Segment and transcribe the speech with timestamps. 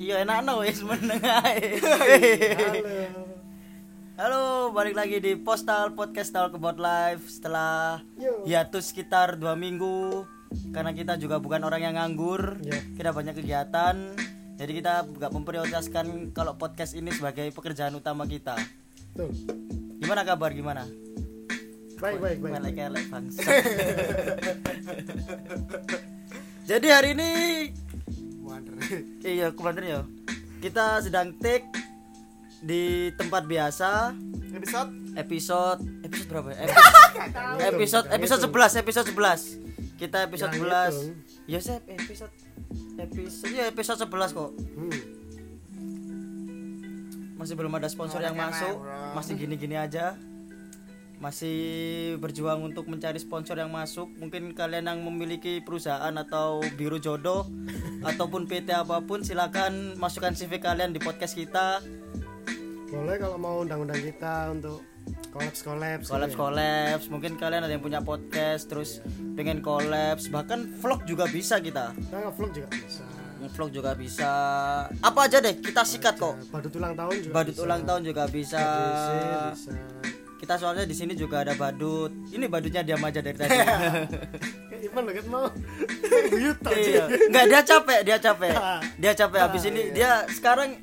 [0.00, 1.76] Iya enak no wis meneng ae.
[1.76, 3.22] Halo.
[4.16, 8.48] Halo, balik lagi di Postal Podcast Talk About Life setelah Yo.
[8.48, 10.24] hiatus sekitar dua minggu
[10.72, 12.80] karena kita juga bukan orang yang nganggur, Ya.
[12.96, 14.16] kita banyak kegiatan,
[14.56, 18.56] jadi kita nggak memprioritaskan kalau podcast ini sebagai pekerjaan utama kita.
[19.12, 19.28] Tuh.
[20.00, 20.56] Gimana kabar?
[20.56, 20.88] Gimana?
[22.00, 22.52] Baik, baik, baik.
[22.56, 23.44] Melek-elek bangsa.
[26.72, 27.30] jadi hari ini
[29.26, 30.00] iya kemarin ya.
[30.60, 31.66] Kita sedang take
[32.60, 34.12] di tempat biasa.
[34.50, 34.90] Episode?
[35.16, 36.58] Episode episode berapa ya?
[37.70, 38.76] Episode episode episode.
[38.76, 42.32] 11 episode 11 kita episode Jangan 11 ya sih episode
[42.96, 44.50] episode ya episode 11 kok.
[44.56, 44.98] Hmm.
[47.36, 48.74] masih belum ada sponsor yang Orang masuk.
[48.84, 49.16] bro.
[49.16, 50.12] masih gini-gini aja.
[51.20, 51.56] Masih
[52.20, 54.12] berjuang untuk mencari sponsor yang masuk.
[54.20, 57.48] Mungkin kalian yang memiliki perusahaan atau biru jodoh
[58.02, 61.84] ataupun PT apa pun silakan masukkan CV kalian di podcast kita
[62.86, 64.82] Boleh kalau mau undang-undang kita untuk
[65.30, 66.06] kolaps kolaps.
[66.06, 68.98] kolaps kolaps mungkin kalian ada yang punya podcast terus
[69.32, 73.04] pengen kolaps bahkan vlog juga bisa kita Kita vlog juga bisa.
[73.48, 74.30] vlog juga bisa
[74.92, 77.32] apa aja deh kita sikat kok Badut ulang tahun juga.
[77.32, 77.62] badut bisa.
[77.62, 78.60] ulang tahun juga bisa
[79.54, 79.72] bisa.
[80.40, 82.08] Kita soalnya di sini juga ada badut.
[82.32, 83.52] Ini badutnya diam aja dari tadi.
[84.88, 85.44] Ivan lo mau.
[86.32, 87.04] Buyut iya.
[87.28, 88.52] nggak dia capek dia capek.
[88.96, 89.80] Dia capek habis Ah, ini.
[89.82, 89.92] iya.
[89.92, 90.80] dia sekarang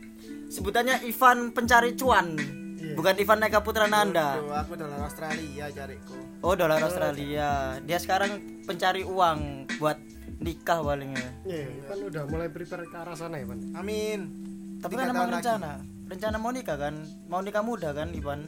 [0.48, 2.38] sebutannya Ivan pencari cuan.
[2.78, 2.94] Iya.
[2.94, 4.38] bukan Ivan Eka Putra Nanda.
[4.38, 6.14] aku dolar Australia cariku.
[6.40, 7.82] Oh dolar Australia.
[7.82, 9.98] Dia sekarang pencari uang buat
[10.38, 13.74] nikah palingnya Iya, Ivan udah mulai prepare ke arah sana Ivan.
[13.74, 14.30] amin.
[14.78, 15.42] Tapi kan emang lagi.
[15.42, 15.72] rencana.
[16.06, 16.94] Rencana mau nikah kan?
[17.26, 18.46] Mau nikah muda kan Ivan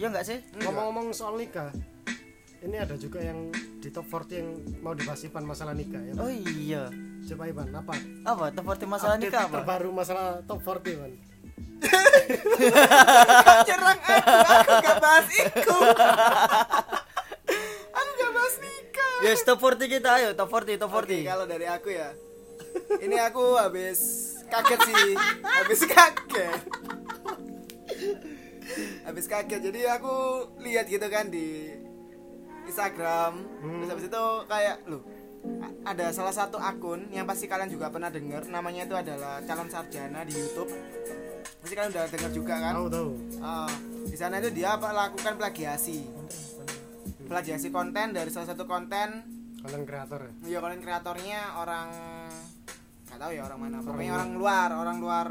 [0.00, 0.38] Iya enggak sih?
[0.64, 1.68] Ngomong-ngomong soal nikah,
[2.64, 4.48] ini ada juga yang di top 40 yang
[4.80, 6.12] mau dibahas Ivan masalah nikah ya.
[6.16, 6.88] oh iya.
[7.24, 7.92] Coba Ivan, apa?
[8.24, 8.44] apa?
[8.52, 9.54] Seperti masalah Update nikah apa?
[9.60, 11.12] Terbaru masalah top 40 Ivan.
[13.68, 15.76] nyerang aku aku gak bahas iku
[17.98, 19.16] aku gak bahas nikah.
[19.20, 21.04] Yes, top 40 kita ayo, top 40, top 40.
[21.04, 22.16] Oke, kalau dari aku ya.
[23.04, 24.00] Ini aku habis
[24.48, 25.12] kaget sih.
[25.60, 26.60] Habis kaget
[29.04, 30.14] habis kaget jadi aku
[30.58, 31.70] lihat gitu kan di
[32.64, 33.32] Instagram.
[33.60, 35.02] Terus habis itu kayak loh
[35.60, 39.68] a- ada salah satu akun yang pasti kalian juga pernah dengar namanya itu adalah calon
[39.68, 40.72] sarjana di YouTube.
[41.60, 42.72] Pasti kalian udah dengar juga kan?
[42.74, 43.10] Tahu tahu.
[43.38, 43.72] Ah,
[44.04, 46.08] di sana itu dia apa lakukan plagiasi.
[47.24, 49.08] Plagiasi konten dari salah satu konten.
[49.60, 50.32] Kalian kreator ya.
[50.44, 51.88] ya konten kreatornya orang
[53.04, 53.76] nggak tahu ya orang mana.
[53.80, 55.26] Pokoknya orang luar orang luar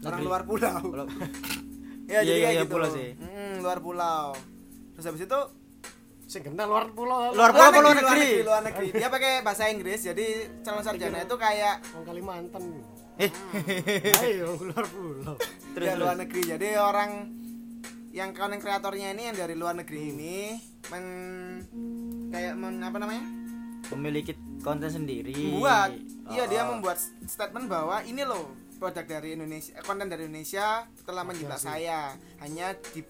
[0.00, 0.80] orang luar pulau
[2.10, 3.08] Ya Iya, jadi iya, kayak iya, gitu pulau sih.
[3.14, 4.26] Mm, luar pulau
[4.92, 5.40] terus habis itu
[6.26, 7.30] Sing kenal luar pulau.
[7.32, 8.22] Luar pulau apa luar luar negeri?
[8.22, 10.26] negeri luar negeri dia pakai bahasa Inggris jadi
[10.60, 12.62] calon sarjana itu kayak Orang Kalimantan.
[13.16, 13.30] Eh,
[14.20, 15.34] Ayo luar pulau.
[15.74, 17.10] terus dia luar negeri jadi orang
[18.10, 20.38] yang konten kreatornya ini yang dari luar negeri ini
[20.88, 21.04] men
[22.28, 23.22] kayak men, apa namanya
[23.90, 25.34] Memiliki konten sendiri.
[25.34, 25.90] membuat
[26.28, 26.74] iya dia Oh.
[26.74, 26.94] membuat
[27.24, 32.72] statement bahwa ini loh produk dari Indonesia eh, konten dari Indonesia telah menjebak saya hanya
[32.90, 33.04] di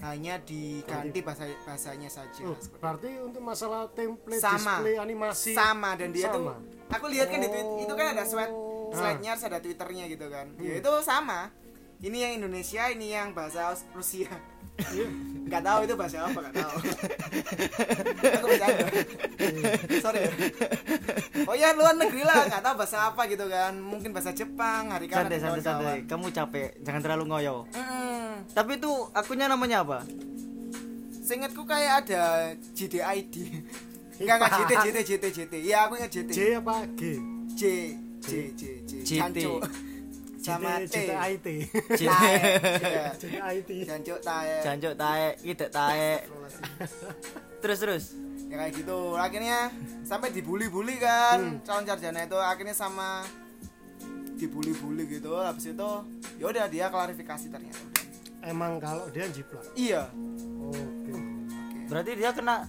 [0.00, 4.80] hanya diganti bahasa bahasanya saja Oh, berarti untuk masalah template Sama.
[4.80, 6.56] display animasi sama dan dia tuh Sama.
[6.88, 7.84] aku lihat kan di tweet Oh.
[7.84, 8.48] itu kan ada slide
[8.90, 8.96] Ah.
[8.96, 10.64] slide-nya ada twitternya gitu kan Hmm.
[10.64, 11.52] ya itu sama
[12.00, 14.32] ini yang Indonesia ini yang bahasa Rusia.
[14.80, 15.08] Iya.
[15.44, 16.76] nggak tahu itu bahasa apa nggak tahu.
[18.40, 18.86] Aku bercanda.
[20.00, 20.20] Sorry
[21.44, 23.76] oh ya luar negeri lah nggak tahu bahasa apa gitu kan.
[23.76, 25.98] Mungkin bahasa Jepang hari kan Santai, santai, santai.
[26.08, 27.68] Kamu capek, jangan terlalu ngoyo.
[28.56, 30.00] Tapi itu akunnya namanya apa?
[31.20, 33.34] Seingatku kayak ada JDID
[34.18, 36.74] Enggak enggak JT JT JT JT Iya aku ingat JT J apa?
[36.98, 37.02] G.
[37.54, 37.62] J
[38.18, 38.92] J J J.
[39.04, 39.38] JT.
[40.40, 40.88] Sama T.
[40.88, 41.46] JTIT
[42.08, 42.34] Tae.
[42.80, 43.12] Iya.
[43.12, 44.56] JTIT Jancu tae.
[44.64, 46.24] Jancuk tae, kita tae.
[47.60, 48.04] Terus terus.
[48.50, 49.14] ya kayak gitu.
[49.14, 49.70] Akhirnya
[50.02, 51.60] sampai dibully-bully kan.
[51.62, 53.22] Calon sarjana itu akhirnya sama
[54.34, 55.36] dibully-bully gitu.
[55.36, 55.90] Habis itu
[56.40, 57.78] ya udah dia klarifikasi ternyata.
[57.78, 58.48] Udah.
[58.48, 59.60] emang kalau dia jiplak?
[59.76, 60.08] Iya.
[60.72, 61.14] Oke.
[61.86, 62.64] Berarti dia kena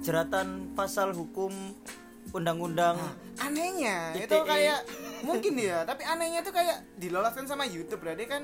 [0.00, 1.52] jeratan pasal hukum
[2.32, 2.96] undang-undang
[3.38, 4.16] anehnya.
[4.16, 4.24] ITE.
[4.26, 4.80] itu kayak
[5.24, 8.00] mungkin ya tapi anehnya itu kayak diloloskan sama YouTube.
[8.00, 8.42] Berarti kan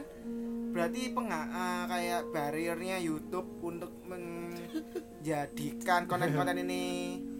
[0.70, 6.82] berarti penga eh, kayak barriernya YouTube untuk menjadikan konten-konten ini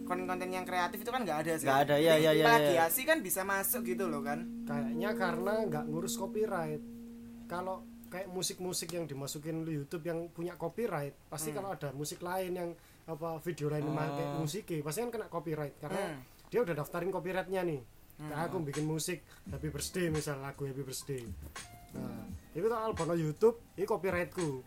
[0.03, 1.67] konten-konten yang kreatif itu kan nggak ada sih.
[1.67, 2.45] Nggak ada, iya, iya, iya, iya.
[2.45, 4.43] plagiasi kan bisa masuk gitu loh kan.
[4.67, 6.83] Kayaknya karena nggak ngurus copyright.
[7.47, 11.63] Kalau kayak musik-musik yang dimasukin di YouTube yang punya copyright pasti Hmm.
[11.63, 12.69] kalau ada musik lain yang
[13.07, 15.79] apa video lain yang pakai musiknya pasti kan kena copyright.
[15.79, 16.19] Karena Hmm.
[16.51, 17.79] dia udah daftarin copyrightnya nih
[18.21, 19.19] Kayak aku bikin musik
[19.49, 21.23] Happy Birthday misal lagu Happy Birthday
[21.91, 24.63] nah itu tak albono YouTube ini copyrightku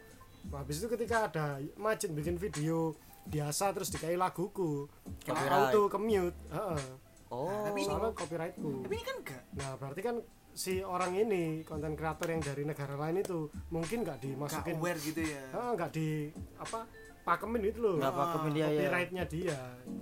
[0.48, 1.46] nah, habis itu ketika ada
[1.76, 2.92] Majid bikin video
[3.24, 4.84] biasa terus dikai laguku
[5.24, 5.72] Copyright.
[5.72, 6.84] auto ke mute heeh.
[7.32, 7.48] Oh.
[7.64, 9.42] Tapi ini- soalnya copyrightku Tapi ini kan enggak.
[9.56, 10.16] nah berarti kan
[10.52, 15.00] si orang ini konten kreator yang dari negara lain itu mungkin nggak Enggak dimasukin aware
[15.00, 15.42] gitu ya.
[15.50, 16.80] Ah, nggak di apa
[17.24, 18.68] pakemin itu loh Nggak pakai media ya.
[18.70, 19.58] copyrightnya dia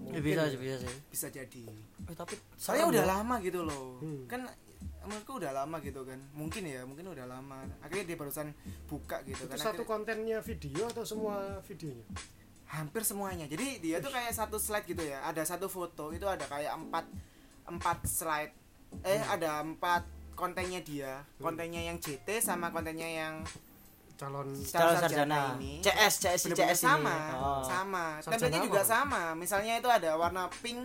[0.07, 0.97] Ya, bisa sih, bisa sih.
[1.09, 1.65] Bisa jadi.
[2.05, 3.97] Eh, tapi serem udah lama gitu loh.
[3.99, 4.27] Hmm.
[4.27, 4.45] Kan
[5.03, 6.21] menurutku udah lama gitu kan.
[6.33, 7.65] Mungkin ya, mungkin udah lama.
[7.81, 8.53] Akhirnya dia barusan
[8.85, 9.57] buka gitu itu kan.
[9.57, 12.05] satu Akhirnya- kontennya video atau semua videonya
[12.67, 16.41] hampir semuanya jadi dia tuh kayak satu slide gitu ya ada satu foto itu ada
[16.43, 17.05] kayak empat
[17.67, 18.49] empat slide
[19.03, 19.29] eh Hmm.
[19.31, 20.03] ada empat
[20.33, 23.45] kontennya dia kontennya yang JT sama kontennya yang
[24.23, 25.41] calon Calon sarjana sarjana.
[25.57, 25.73] ini.
[25.81, 26.87] CS, CS, bener-bener CS ini.
[26.87, 27.63] sama Oh.
[27.63, 28.65] sama template apa?
[28.65, 30.81] juga sama misalnya itu ada warna pink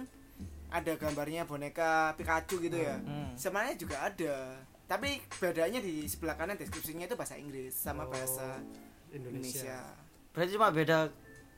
[0.67, 3.31] ada gambarnya boneka Pikachu gitu ya Hmm.
[3.33, 4.35] sebenarnya juga ada
[4.85, 8.57] tapi bedanya di sebelah kanan deskripsinya itu bahasa Inggris sama Oh, bahasa
[9.09, 9.79] Indonesia, Indonesia.
[10.29, 10.97] Berarti cuma beda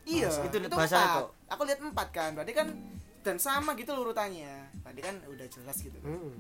[0.01, 0.41] Iya, Bahasa.
[0.43, 1.13] itu, Itu bahasa empat.
[1.15, 1.29] kok.
[1.47, 2.67] Aku lihat empat kan, berarti kan
[3.19, 4.53] dan sama gitu urutannya.
[4.79, 5.93] Tadi kan udah jelas gitu.
[5.99, 6.33] Mm-mm.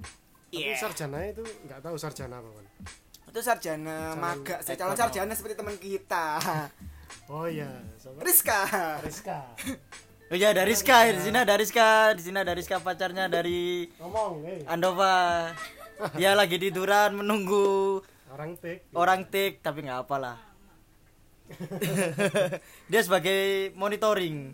[0.47, 0.73] tapi Iya.
[0.75, 2.65] sarjana itu nggak tahu sarjana apa kan
[3.29, 6.41] Itu sarjana Calon maga, saya calon sarjana seperti teman kita.
[7.33, 7.69] oh iya
[8.01, 8.25] Sobat.
[8.25, 8.59] Rizka.
[9.05, 9.39] Rizka
[10.29, 14.45] Oh iya ada Rizka, di sini ada Rizka, di sini ada Rizka pacarnya dari ngomong
[14.45, 15.49] eh Andova.
[16.13, 20.37] Dia lagi tiduran menunggu orang tik orang tik tapi nggak apalah.
[22.93, 24.53] Dia sebagai monitoring.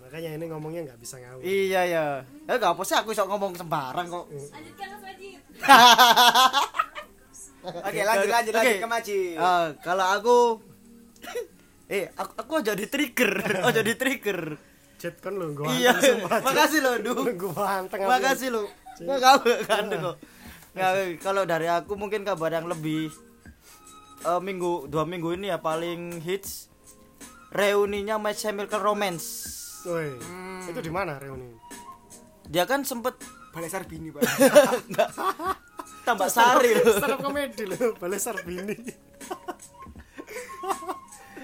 [0.00, 2.04] makanya ini ngomongnya nggak bisa ngawur Iya ya.
[2.48, 4.26] Eh nggak apa sih aku sok ngomong sembarang kok.
[4.32, 5.40] Lanjutkan Mas Wajib.
[7.62, 8.58] Oke, lanjut lanjut Oke.
[8.58, 9.18] lanjut ke Maji.
[9.36, 10.36] Ah, kalau aku
[11.92, 13.32] eh aku, aku aja di trigger,
[13.68, 14.56] aja di trigger.
[14.96, 15.96] chat kan lu gua Iya.
[16.22, 17.12] Makasih loh, Du.
[17.34, 18.00] gua anteng.
[18.02, 18.68] Makasih lo.
[18.96, 20.16] Nggak kamu kan kok.
[20.70, 23.08] Nggak, kalau dari aku mungkin kabar yang lebih
[24.20, 26.68] eh, minggu dua minggu ini ya paling hits
[27.50, 29.26] reuninya My Chemical Romance.
[29.82, 30.68] Woi, Hmm.
[30.68, 31.56] itu di mana reuni
[32.44, 33.16] Dia kan sempet
[33.50, 34.20] Balai Sarbini, Pak.
[36.10, 36.98] tambah sari loh.
[36.98, 38.76] stand up komedi loh balai sarbini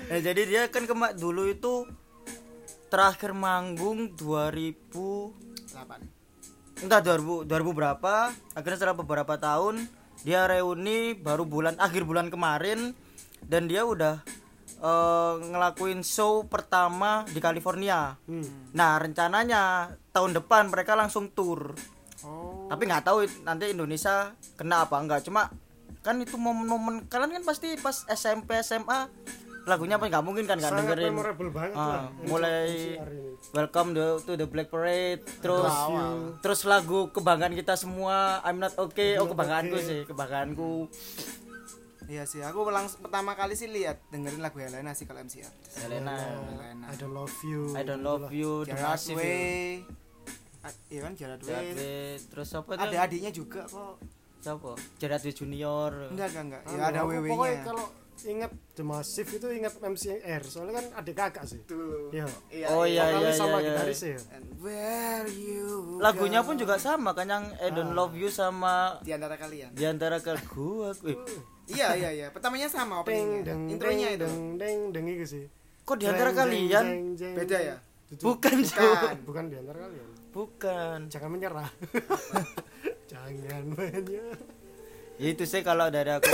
[0.06, 1.86] Nah, jadi dia kan kema dulu itu
[2.86, 4.86] terakhir manggung 2000
[5.66, 6.00] Delapan.
[6.82, 8.14] entah 2000 2000 berapa
[8.54, 9.88] akhirnya setelah beberapa tahun
[10.22, 12.94] dia reuni baru bulan akhir bulan kemarin
[13.42, 14.22] dan dia udah
[14.78, 18.76] eh, ngelakuin show pertama di California hmm.
[18.76, 21.76] nah rencananya tahun depan mereka langsung tour.
[22.66, 25.50] Tapi nggak tahu nanti Indonesia kena apa enggak cuma
[26.02, 29.10] kan itu momen-momen kalian kan pasti pas SMP SMA
[29.66, 33.02] lagunya apa nggak mungkin kan nggak dengerin memorable banget lah mulai-.
[33.50, 35.74] Welcome to, to the Black Parade terus
[36.38, 39.86] terus lagu kebanggaan kita semua I'm not okay oh kebanggaanku okay.
[39.86, 40.86] sih kebanggaanku
[42.06, 45.50] Iya sih, aku langsung pertama kali sih lihat dengerin lagu Helena sih kalau MCR.
[45.82, 46.14] Helena
[46.54, 46.86] Helena.
[46.86, 50.05] I don't love you I don't love you The Massive Way.
[50.88, 51.68] Iya kan Way.
[51.72, 53.96] Way, terus apa tuh Ada adiknya juga kok.
[54.40, 56.60] siapa Gerard Way Junior Enggak, enggak, enggak.
[56.70, 57.30] Ya ada aku WW-nya.
[57.34, 57.86] pokoknya kalau
[58.16, 62.08] ingat The Massive itu ingat MCR soalnya kan adik kakak sih Tuh.
[62.08, 62.24] Iya.
[62.72, 63.66] Oh, iya, Vokalis iya, sama iya.
[63.68, 68.32] gitaris ya And where you lagunya pun juga sama kan yang I don't love you
[68.32, 69.76] sama di antara kalian.
[69.76, 71.18] di antara ke gua eh,
[71.66, 72.26] Iya, iya, iya.
[72.30, 73.52] Pertamanya sama openingnya.
[73.68, 74.22] Intronya itu.
[74.22, 75.44] deng deng deng itu sih
[75.82, 77.14] kok di antara kalian.
[77.14, 77.76] Beda ya?
[78.22, 79.16] Bukan Bukan.
[79.26, 81.08] Bukan di antara kalian bukan.
[81.08, 81.70] Jangan menyerah.
[83.10, 84.40] Jangan menyerah.
[85.16, 86.28] Ya itu sih kalau dari aku.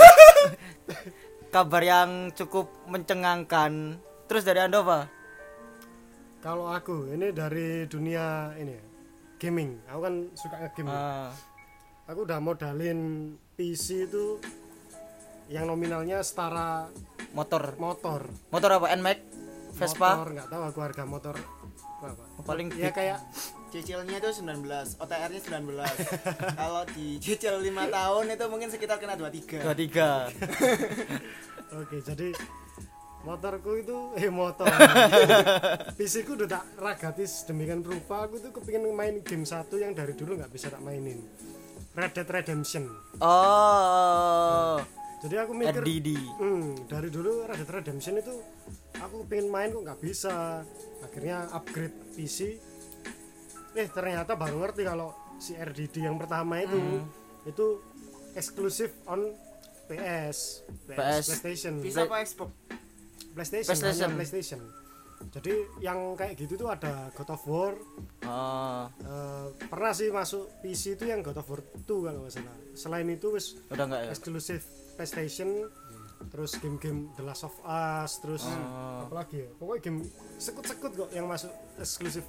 [1.55, 3.95] Kabar yang cukup mencengangkan.
[4.27, 5.07] Terus dari anda apa?
[6.43, 8.75] Kalau aku ini dari dunia ini
[9.39, 9.79] gaming.
[9.87, 10.99] Aku kan suka nge-game ya.
[10.99, 11.29] Ah,
[12.11, 14.43] aku udah modalin PC itu
[15.47, 16.91] yang nominalnya setara
[17.31, 17.79] motor.
[17.79, 18.27] motor.
[18.51, 18.91] Motor apa?
[18.99, 19.19] Nmax
[19.79, 20.09] Vespa?
[20.19, 21.35] Motor nggak tahu aku harga motor
[22.03, 23.23] apa paling ya kayak
[23.73, 25.65] Cicilnya itu 19, OTR-nya 19.
[26.53, 29.65] Kalau dicicil 5 tahun itu mungkin sekitar kena 23.
[29.65, 30.29] dua tiga
[31.81, 32.29] oke jadi
[33.25, 34.69] motorku itu eh motor
[35.97, 40.13] PC ku udah tak ragatis demikian berupa aku tuh kepingin main game satu yang dari
[40.13, 41.25] dulu nggak bisa tak mainin
[41.97, 42.85] Red Dead Redemption
[43.23, 44.77] oh
[45.23, 48.37] jadi aku mikir RDD Hmm, dari dulu Red Dead Redemption itu
[48.99, 50.67] aku pengen main kok nggak bisa.
[50.99, 52.59] Akhirnya upgrade PC.
[53.73, 57.03] Eh ternyata baru ngerti kalau si RDD yang pertama itu Hmm.
[57.43, 57.81] itu
[58.33, 59.33] eksklusif on
[59.85, 61.25] PS, PS.
[61.27, 62.49] PlayStation, Bisa apa Xbox?
[63.33, 64.05] PlayStation, PlayStation.
[64.05, 64.61] hanya PlayStation.
[65.25, 67.73] jadi yang kayak gitu tuh ada God of War
[68.23, 72.55] Oh, eh, pernah sih masuk PC itu yang God of War 2 kalau nggak salah
[72.73, 74.11] selain itu wis udah enggak ya?
[74.11, 75.71] eksklusif PlayStation
[76.27, 79.05] terus game-game The Last of Us terus Oh.
[79.05, 79.49] apa lagi ya?
[79.53, 79.99] Pokoknya game
[80.37, 82.23] sekut-sekut kok yang masuk eksklusif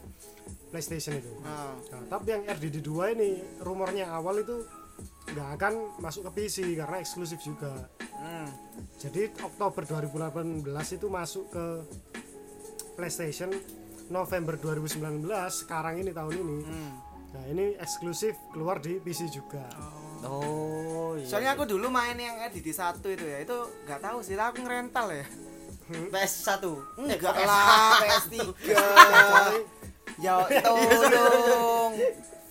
[0.69, 1.31] PlayStation itu.
[1.41, 3.29] Nah, Nah, tapi yang RDD 2 ini
[3.61, 4.63] rumornya awal itu
[5.27, 7.89] nggak akan masuk ke PC karena eksklusif juga.
[8.15, 8.49] Hmm.
[8.97, 11.65] jadi Oktober 2018 itu masuk ke
[12.95, 13.51] PlayStation
[14.07, 16.59] November 2019 sekarang ini tahun ini.
[16.63, 16.93] Hmm.
[17.35, 19.67] nah ini eksklusif keluar di PC juga.
[19.77, 21.27] Oh, iya.
[21.29, 25.13] Soalnya aku dulu main yang RDD 1 itu ya, itu nggak tahu sih, aku ngerental
[25.13, 25.27] ya.
[25.89, 26.65] PS1.
[26.97, 28.35] Enggak lah, PS3.
[30.23, 31.93] ya tolong.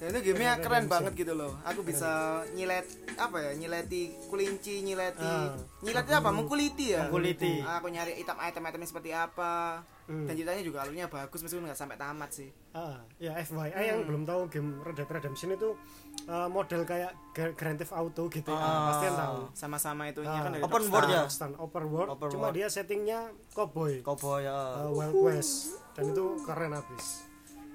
[0.03, 1.55] Dan itu gamenya keren banget gitu loh.
[1.63, 2.83] Aku bisa nyilet
[3.15, 3.51] apa ya?
[3.55, 5.23] Nyileti kulinci, nyileti.
[5.23, 5.55] Ah.
[5.79, 6.27] Nyileti apa?
[6.27, 7.07] Mengkuliti ya.
[7.07, 7.63] Mengkuliti.
[7.63, 9.79] Aku nyari item item-itemnya seperti apa.
[10.03, 10.25] Hmm.
[10.25, 12.49] Dan ceritanya juga alurnya bagus meskipun nggak sampai tamat sih.
[12.71, 15.79] Ah, ya FYI yang belum tahu game Red Dead Redemption itu
[16.25, 18.57] uh, model kayak Gra- Grand Theft Auto gitu ya.
[18.57, 18.89] Ah.
[18.89, 19.37] Pasti kan tahu.
[19.53, 20.43] Sama-sama itunya Ah.
[20.43, 20.93] kan dari Open Rockstar.
[20.93, 21.23] world ya?
[21.25, 22.55] Stand open world, Open cuma world.
[22.55, 23.19] dia settingnya
[23.49, 24.51] cowboy, Cowboy ya.
[24.51, 25.53] uh, Wild West,
[25.93, 27.07] dan itu keren habis.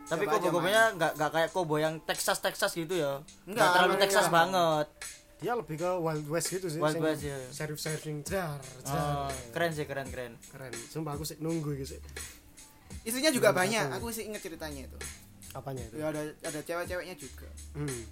[0.04, 3.20] Tapi aja cowboy-cowboynya enggak enggak kayak cowboy yang Texas Texas gitu ya.
[3.42, 4.04] Enggak, Enggak terlalu enggak.
[4.04, 4.86] Texas banget.
[5.38, 6.82] Dia lebih ke Wild West gitu sih.
[6.82, 7.38] Wild West, ya.
[7.54, 9.30] Sheriff-sheriffing jar, jar.
[9.30, 10.34] Oh, keren sih, keren keren.
[10.50, 10.72] Keren.
[10.90, 12.00] Sumpah aku sih nunggu gitu sih.
[13.06, 13.94] Isunya juga banyak.
[14.02, 14.98] Aku sih inget ceritanya itu.
[15.54, 15.94] Apanya itu?
[16.02, 17.46] Ya ada ada cewek-ceweknya juga.
[17.78, 18.02] Hmm.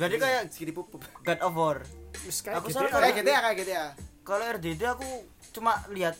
[0.00, 1.04] Berarti kayak Segini pupuk.
[1.20, 1.78] God of War.
[2.16, 2.88] Terus kayak Aku gitu ya.
[2.88, 3.86] Kayak GTA kayak GTA.
[4.24, 5.08] Kalau RDD aku
[5.52, 6.16] cuma lihat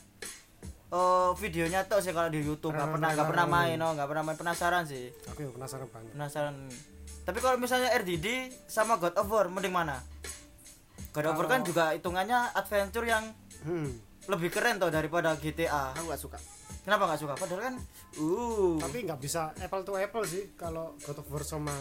[0.91, 4.25] eh videonya tuh sih kalau di YouTube nggak pernah nggak pernah main oh nggak pernah
[4.27, 6.19] main penasaran sih Aku ya penasaran banget.
[6.19, 6.55] penasaran
[7.23, 10.03] tapi kalau misalnya RDD sama God of War mending mana
[11.11, 13.25] God of War kan juga hitungannya adventure yang
[13.61, 13.93] Hmm.
[14.25, 16.39] lebih keren tuh daripada GTA Aku gak suka.
[16.81, 17.75] kenapa nggak suka padahal kan
[18.17, 21.75] uh Tapi nggak bisa apple to apple sih kalau God of War sama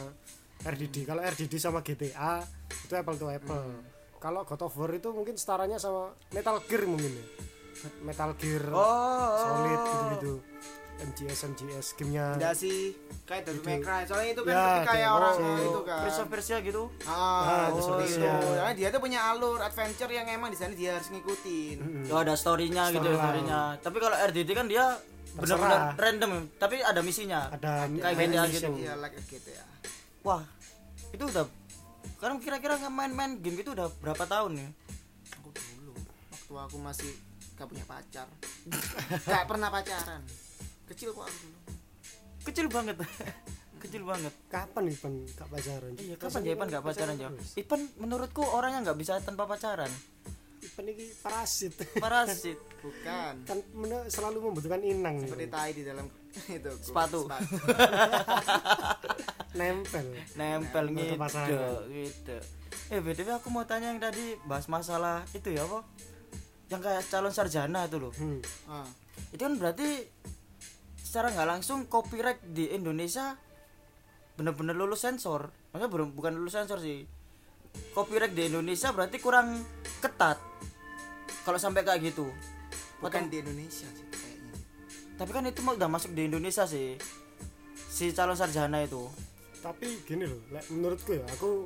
[0.60, 1.08] RDD.
[1.08, 3.56] Kalau RDD sama GTA itu apple to apple.
[3.56, 3.80] Hmm.
[4.18, 7.26] Kalau God of War itu mungkin setaranya sama Metal Gear mungkin ya.
[8.02, 10.34] Metal Gear oh Solid gitu-gitu.
[11.02, 12.92] MGS MGS gamenya Enggak sih
[13.24, 14.02] kayak Devil May Cry.
[14.04, 15.58] Soalnya itu kan Ya, lebih kayak orang oh.
[15.62, 16.00] itu kan.
[16.02, 18.14] Prince of Persia gitu Ah, Ah, oh, itu.
[18.14, 18.28] itu.
[18.28, 21.78] Karena dia tuh punya alur adventure yang emang di sana dia harus ngikutin.
[21.78, 22.06] Hmm.
[22.10, 24.86] oh ada storynya gitu ya storynya tapi kalau RDD kan dia
[25.32, 28.72] benar-benar random tapi ada misinya ada Kayak main GTA mission.
[28.72, 28.82] gitu.
[28.82, 29.66] Iya, like a GTA.
[30.20, 30.44] wah
[31.10, 31.46] itu udah
[32.12, 34.70] sekarang kira-kira nggak main-main game gitu udah berapa tahun nih
[35.38, 35.94] Aku dulu
[36.30, 37.12] waktu aku masih
[37.54, 38.28] gak punya pacar.
[39.22, 40.24] gak pernah pacaran.
[40.90, 41.58] Kecil kok aku dulu.
[42.42, 42.96] kecil banget
[43.82, 45.92] kecil banget Kapan Ipan gak pacaran?
[45.96, 49.92] iya kapan ya Ipan nggak pacaran ya Ipan menurutku orang yang nggak bisa tanpa pacaran
[50.60, 51.74] Ipan ini parasit.
[51.96, 53.34] parasit Bukan.
[53.44, 55.50] kan men- selalu membutuhkan inang Seperti nih.
[55.50, 56.06] tai di dalam
[56.58, 57.28] itu Sepatu.
[59.52, 60.06] nempel.
[60.36, 62.38] nempel Foto gitu gitu
[62.90, 65.86] eh btw aku mau tanya yang tadi bahas masalah itu ya apa
[66.68, 68.42] yang kayak calon sarjana itu loh Hmm.
[68.66, 68.86] Ah.
[69.30, 70.06] itu kan berarti
[71.10, 73.34] secara nggak langsung copyright di Indonesia
[74.38, 75.50] bener-bener lulus sensor.
[75.74, 77.02] Maksudnya belum bukan lulus sensor sih.
[77.98, 79.58] Copyright di Indonesia berarti kurang
[80.06, 80.38] ketat.
[81.42, 82.30] Kalau sampai kayak gitu.
[83.02, 84.54] Bukan di Indonesia sih kayaknya.
[85.18, 86.94] tapi kan itu mah udah masuk di Indonesia sih.
[87.90, 89.10] Si calon sarjana itu.
[89.66, 90.40] Tapi gini loh,
[90.70, 91.66] menurutku ya aku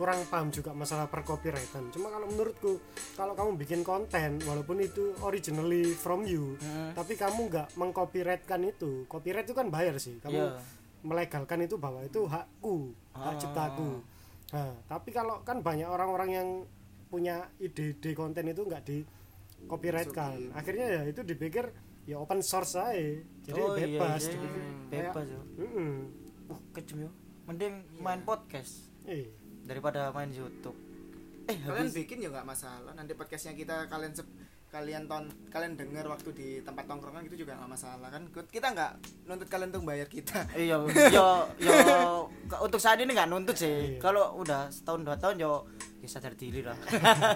[0.00, 1.92] kurang paham juga masalah percopyrightan.
[1.92, 2.80] Cuma kalau menurutku
[3.12, 6.96] kalau kamu bikin konten walaupun itu originally from you, Hmm.
[6.96, 9.04] tapi kamu nggak mengcopyrightkan itu.
[9.06, 10.16] Copyright itu kan bayar sih.
[10.18, 10.56] Kamu Iya.
[11.02, 13.36] melegalkan itu bahwa itu hakku, hak Ah.
[13.36, 13.90] ciptaku.
[14.50, 16.48] Nah, tapi kalau kan banyak orang-orang yang
[17.06, 19.04] punya ide-ide konten itu nggak di
[19.66, 20.50] copyrightkan.
[20.52, 21.68] Akhirnya ya itu dipikir
[22.04, 22.96] ya open source aja.
[23.42, 24.22] Jadi Oh, iya, bebas.
[24.22, 24.32] iya.
[24.32, 25.92] dipikir kayak- bebas ya Mm-mm.
[26.48, 27.10] uh kejem yo
[27.44, 29.26] mending main podcast Eh,
[29.70, 30.74] daripada main YouTube
[31.46, 32.90] eh Kalian habis bikin ya nggak masalah.
[32.92, 34.38] Nanti podcastnya kita kalian sep-
[34.70, 38.22] kalian ton kalian denger waktu di tempat tongkrongan gitu juga nggak masalah kan.
[38.28, 38.92] Kita nggak
[39.26, 40.46] nuntut kalian untuk bayar kita.
[40.56, 40.78] iya
[41.10, 41.26] yo
[41.58, 41.76] yo
[42.66, 43.98] untuk saat ini nggak nuntut sih Iya.
[43.98, 45.66] kalau udah setahun dua tahun yo
[46.00, 46.72] ya sadar diri lah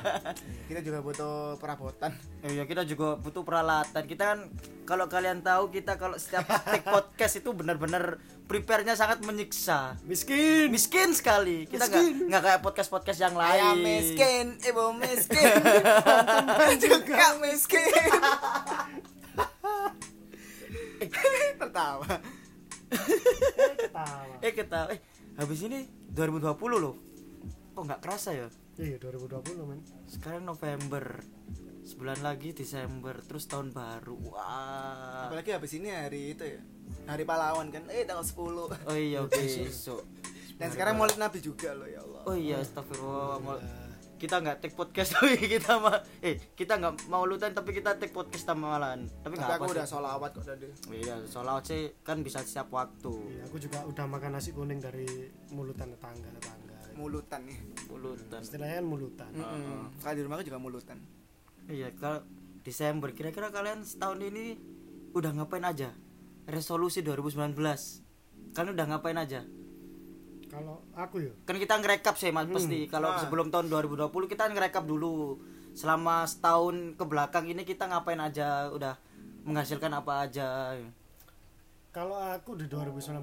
[0.72, 2.16] kita juga butuh perabotan.
[2.40, 4.02] Iya kita juga butuh peralatan.
[4.08, 4.40] Kita kan
[4.88, 8.16] kalau kalian tahu kita kalau setiap take podcast itu benar-benar
[8.48, 10.00] prepare-nya sangat menyiksa.
[10.08, 10.72] miskin.
[10.72, 11.68] Miskin sekali.
[11.68, 13.52] Kita nggak nggak kayak podcast-podcast yang lain.
[13.52, 15.44] Ayam miskin, ibu miskin,
[16.88, 18.10] juga miskin.
[21.60, 22.08] Tertawa.
[23.76, 24.34] Ketawa.
[24.40, 25.00] Eh kita eh
[25.36, 25.84] habis ini
[26.16, 26.48] 2020
[26.80, 26.96] loh.
[27.74, 28.48] Kok nggak kerasa ya?
[28.76, 29.80] Iya 2020 men.
[30.06, 31.20] Sekarang November.
[31.84, 34.16] sebulan lagi Desember terus tahun baru.
[34.32, 35.28] Wah.
[35.28, 36.56] Apalagi habis ini hari itu ya
[37.04, 37.84] hari pahlawan kan?
[37.92, 40.00] Eh tanggal 10 oh iya besok.
[40.56, 42.22] Dan sekarang maulid nabi juga loh ya Allah.
[42.24, 47.28] Oh iya astagfirullah Mal- kita nggak take podcast tapi kita mah eh kita nggak mau
[47.28, 49.92] lutan tapi kita take podcast sama malahan tapi nggak aku apa udah sih.
[49.92, 50.66] sholawat kok tadi.
[50.88, 53.12] Iya soalnya sih kan bisa setiap waktu.
[53.12, 55.04] Iya, aku juga udah makan nasi kuning dari
[55.52, 56.63] mulutan tetangga tetangga
[56.94, 57.58] mulutan nih.
[57.86, 58.40] Mulutan.
[58.40, 59.30] Istilahnya kan mulutan.
[59.30, 59.90] Mm-mm.
[59.98, 60.98] kalau di rumahku juga mulutan.
[61.66, 62.22] Iya kalau
[62.60, 64.56] Desember kira-kira kalian setahun ini
[65.12, 65.92] udah ngapain aja?
[66.44, 67.56] Resolusi 2019
[68.52, 69.42] kalian udah ngapain aja?
[70.46, 71.32] Kalau aku ya?
[71.44, 72.86] Kan kita ngerekap sih mas pasti.
[72.86, 73.18] Kalau Ah.
[73.18, 75.40] sebelum tahun 2020 kita ngerekap dulu.
[75.74, 78.70] Selama setahun ke belakang ini kita ngapain aja?
[78.70, 78.94] Udah
[79.42, 80.78] menghasilkan apa aja
[81.94, 83.22] kalau aku di 2019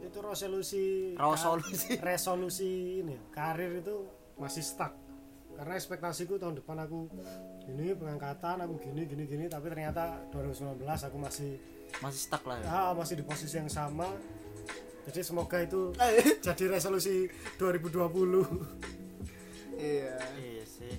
[0.00, 2.00] itu resolusi Resolusi.
[2.00, 2.70] resolusi
[3.04, 4.08] ini karir itu
[4.40, 4.96] masih stuck.
[5.52, 7.10] Karena ekspektasiku tahun depan aku
[7.68, 11.60] ini pengangkatan aku gini gini gini tapi ternyata 2019 aku masih
[12.00, 12.66] masih stuck lah ya?
[12.70, 14.08] Ah, masih di posisi yang sama.
[15.04, 16.24] Jadi semoga itu Eh.
[16.46, 17.28] jadi resolusi
[17.60, 18.48] 2020
[19.76, 20.16] iya.
[20.38, 20.94] Iya sih.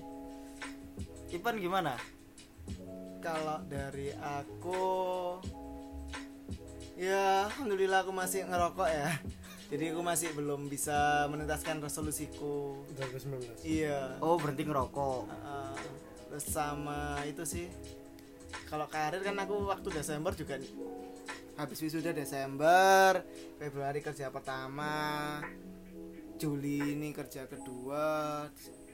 [1.31, 1.97] Ipan gimana?
[3.19, 4.81] Kalau dari aku
[6.99, 9.09] ya alhamdulillah aku masih ngerokok ya.
[9.69, 12.83] Jadi aku masih belum bisa menuntaskan resolusiku.
[12.99, 14.19] 2019 iya.
[14.19, 15.21] Oh berhenti ngerokok.
[15.29, 15.77] Uh,
[16.27, 17.71] terus sama itu sih.
[18.67, 20.59] Kalau karir kan aku waktu Desember juga
[21.59, 23.19] habis wisuda Desember
[23.59, 25.37] Februari kerja pertama
[26.39, 28.47] Juli ini kerja kedua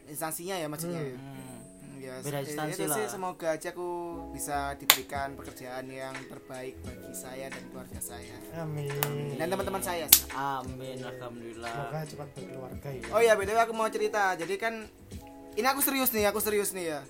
[0.10, 1.14] instansinya ya maksudnya ya.
[1.14, 1.75] Hmm.
[1.98, 3.10] Ya, Beda eh, instansi itu sih lah.
[3.10, 3.90] semoga aja aku
[4.30, 8.88] bisa diberikan pekerjaan yang terbaik bagi saya dan keluarga saya amin
[9.34, 10.28] dan teman-teman saya sih.
[10.32, 14.74] amin alhamdulillah semoga cepat berkeluarga ya oh ya btw aku mau cerita jadi kan
[15.54, 17.02] ini aku serius nih aku serius nih ya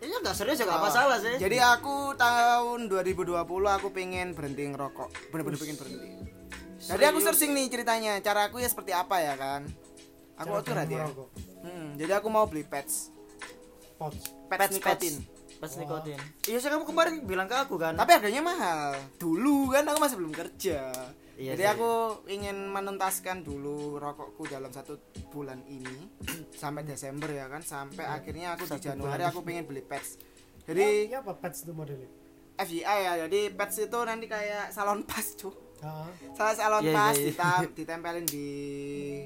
[0.00, 5.28] iya nggak serius juga apa salah sih Jadi aku tahun 2020 aku pengen berhenti ngerokok.
[5.28, 6.08] Bener-bener pengen berhenti.
[6.80, 8.16] Jadi aku searching nih ceritanya.
[8.18, 9.68] Cara aku ya seperti apa ya kan?
[10.40, 11.04] Aku Cara curhat ya.
[11.60, 13.12] Hmm, jadi aku mau beli patch.
[14.00, 14.16] Pouch.
[14.48, 15.14] Patch nikotin.
[15.60, 16.16] pas nikotin
[16.48, 18.96] iya sih kamu kemarin bilang ke aku kan Tapi harganya mahal.
[19.20, 20.88] Dulu kan aku masih belum kerja.
[21.36, 21.72] Iya jadi sih.
[21.76, 21.90] aku
[22.32, 24.96] ingin menuntaskan dulu rokokku dalam satu
[25.28, 26.08] bulan ini
[26.64, 30.16] sampai Desember ya kan sampai akhirnya aku di Januari aku pengen beli patch.
[30.64, 32.08] Jadi ya apa patch itu modelnya
[32.60, 35.24] FYI ya jadi patch itu nanti kayak salon pas
[35.80, 37.28] ah, salah salon Iya, pas iya, iya.
[37.32, 38.48] ditam- ditempelin di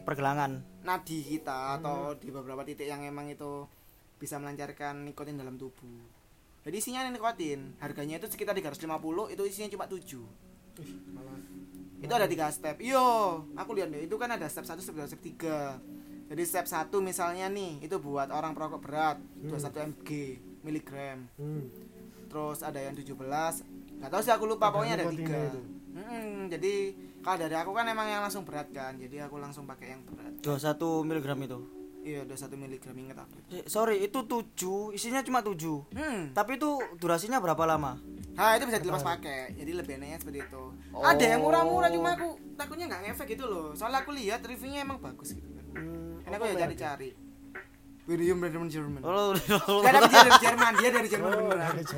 [0.07, 0.51] pergelangan
[0.87, 3.67] nadi kita atau di beberapa titik yang emang itu
[4.25, 6.01] bisa melancarkan nikotin dalam tubuh.
[6.65, 7.77] Jadi isinya nikotin.
[7.77, 8.89] Harganya itu sekitar 350
[9.37, 10.01] itu isinya cuma 7
[10.83, 11.39] ih, malah
[12.03, 12.81] itu ada tiga step.
[12.81, 13.05] Iyo
[13.55, 16.89] aku lihat deh itu kan ada step 1 step 2 step 3 jadi step 1
[17.05, 20.09] misalnya nih itu buat orang perokok berat 21 mg
[20.65, 21.29] miligram.
[21.37, 21.69] Hmm.
[22.33, 25.39] terus ada yang 17 nggak tahu sih aku lupa Ada pokoknya ada tiga.
[25.55, 25.61] itu.
[25.95, 26.75] Mm, jadi
[27.23, 30.33] kalau dari aku kan emang yang langsung berat kan jadi aku langsung pakai yang berat.
[30.43, 31.59] 21 mg itu
[32.05, 33.35] iya udah satu miligram inget aku.
[33.49, 35.57] Eh, sorry itu 7 isinya cuma 7
[35.91, 36.37] hmm.
[36.37, 37.97] Tapi itu durasinya berapa lama?
[38.37, 39.57] Nah itu bisa dilepas pakai.
[39.57, 40.65] Jadi lebih enaknya seperti itu.
[40.93, 41.03] Oh.
[41.03, 43.73] ada yang murah-murah cuma aku takutnya nggak ngefek gitu loh.
[43.73, 45.65] Soalnya aku lihat reviewnya emang bagus gitu kan.
[45.75, 47.24] Hmm, ini aku apa ya cari-cari
[48.05, 51.97] William dari Jerman oh dia dari Jerman dia dari Jerman Oh, beneran betul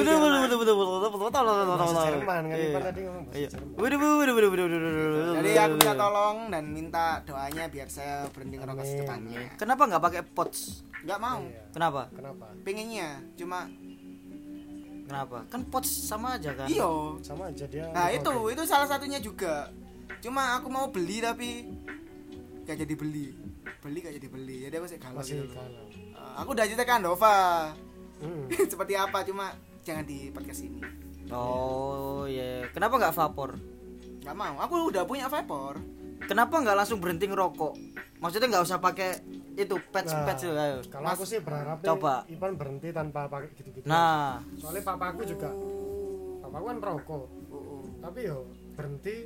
[0.00, 0.40] Jerman.
[0.40, 2.78] betul betul betul betul betul Bahasa Jerman kan Iya.
[2.80, 3.48] Tadi ngomong Iya.
[3.76, 5.34] Waduh, waduh, waduh, waduh, waduh.
[5.36, 10.22] jadi aku minta tolong dan minta doanya biar saya berhenti ngerokok secepatnya Kenapa nggak pakai
[10.26, 10.60] pots?
[11.02, 11.60] nggak mau Iya.
[11.70, 12.02] Kenapa?
[12.10, 12.46] Kenapa?
[12.64, 13.68] pengennya cuma
[15.02, 15.44] Kenapa?
[15.46, 16.64] Kan pots sama aja kan?
[16.64, 17.84] iyo Sama aja dia.
[17.86, 19.68] Nah itu itu salah satunya juga.
[20.18, 21.68] Cuma aku mau beli tapi
[22.62, 23.34] gak jadi beli.
[23.80, 24.56] Beli gak jadi beli.
[24.66, 25.44] Jadi aku sih masih gitu.
[25.46, 25.54] loh.
[25.56, 25.86] galau.
[25.88, 27.38] Eh, aku udah cerita ke Andova.
[28.20, 28.44] Hmm.
[28.72, 30.80] Seperti apa cuma jangan di podcast ini.
[31.30, 32.68] Oh iya.
[32.70, 33.56] Kenapa nggak vapor?
[34.22, 34.54] Gak mau.
[34.60, 35.80] Aku udah punya vapor.
[36.22, 37.74] Kenapa nggak langsung berhenti ngerokok?
[38.22, 39.10] Maksudnya nggak usah pakai
[39.52, 40.78] itu patch Nah, patch ayo.
[40.86, 42.22] Kalau aku sih berharap Coba.
[42.30, 43.84] Ipan berhenti tanpa pakai gitu-gitu.
[43.84, 45.50] Nah, Soalnya papaku juga,
[46.40, 47.24] papaku kan perokok.
[47.50, 47.82] Oh, oh.
[47.98, 49.16] Tapi yo berhenti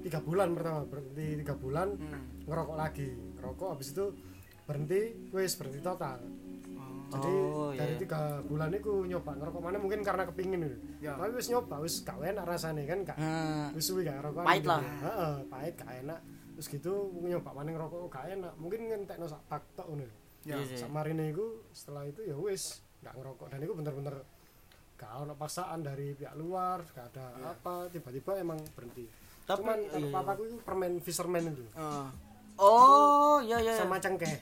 [0.00, 2.24] tiga bulan pertama berhenti tiga bulan Hmm.
[2.48, 3.08] ngerokok lagi
[3.40, 4.06] ngerokok habis itu
[4.68, 5.00] berhenti
[5.32, 6.20] wis berhenti total.
[7.10, 8.02] Jadi Oh, dari iya.
[8.06, 11.18] tiga bulan itu nyoba ngerokok mana mungkin karena kepingin itu Ya.
[11.18, 14.46] tapi wis nyoba wis gak enak rasanya kan gak hmm, wis suwi gak ngerokok.
[14.46, 14.78] Pahit lah.
[14.78, 16.20] Heeh, pahit gak enak.
[16.54, 18.52] Terus gitu nyoba mana ngerokok gak enak.
[18.62, 20.06] Mungkin ngentekno sak pak tok ngono
[20.46, 20.56] Ya.
[20.56, 23.50] Iya sak marine iku setelah itu ya wis gak ngerokok.
[23.50, 24.14] Dan itu bener-bener
[24.94, 27.26] gak ono paksaan dari pihak luar gak ada
[27.58, 29.10] apa tiba-tiba emang berhenti.
[29.50, 30.14] Tapi, cuman kalau iya.
[30.14, 31.66] papaku itu permen fisherman itu.
[31.74, 32.06] Eh,
[32.60, 33.72] Oh, iya iya.
[33.72, 33.80] iya.
[33.80, 34.36] sama cengkeh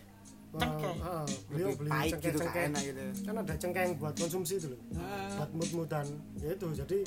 [0.50, 0.94] Cengkeh.
[1.00, 4.66] ah, beliau beli gitu cengkeh-cengkeh kan enak gitu kan ada cengkeh yang buat konsumsi itu
[4.68, 5.30] loh Hmm.
[5.36, 6.98] buat mood-moodan ya itu jadi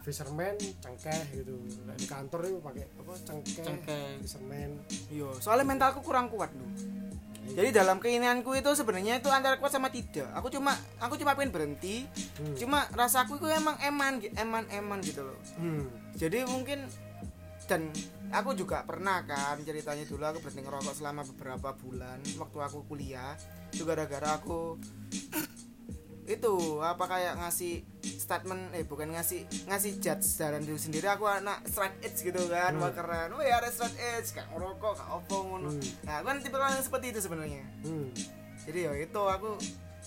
[0.00, 4.06] fisherman cengkeh gitu Nah, di kantor itu pakai apa cengkeh, Cengkeh.
[4.18, 4.70] fisherman
[5.08, 6.64] Iya, soalnya mentalku kurang kuat lu.
[7.44, 10.24] Jadi dalam keinginanku itu sebenarnya itu antara kuat sama tidak.
[10.32, 12.08] Aku cuma aku cuma pengen berhenti.
[12.40, 12.56] Hmm.
[12.56, 15.36] Cuma rasaku itu emang eman eman eman gitu loh.
[15.60, 15.84] hmm.
[16.16, 16.88] Jadi mungkin
[17.64, 17.88] dan
[18.34, 23.32] aku juga pernah kan ceritanya dulu aku berhenti ngerokok selama beberapa bulan waktu aku kuliah.
[23.72, 24.76] Itu gara-gara aku
[26.24, 31.06] itu apa kayak ngasih statement eh bukan ngasih ngasih judge dalam diri sendiri.
[31.08, 33.32] Aku anak straight edge gitu kan wah keren.
[33.36, 35.68] Wah ada straight edge gak ngerokok gak opo ngono.
[35.72, 35.84] Hmm.
[36.04, 37.64] nah aku kan tipe orang yang seperti itu sebenarnya.
[37.84, 38.08] Hmm.
[38.64, 39.50] jadi ya itu aku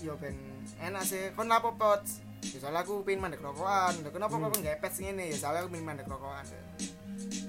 [0.02, 0.38] yo ben
[0.82, 1.34] enak sih.
[1.38, 2.02] Kon lapo pot
[2.42, 4.02] ya soalnya aku pengen mandek rokokan.
[4.10, 5.30] Kenapa kok nggak pet ngene?
[5.30, 6.46] Ya soalnya aku pengen mandek rokokan